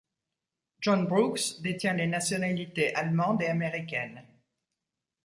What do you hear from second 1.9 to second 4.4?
les nationalités allemande et américaine.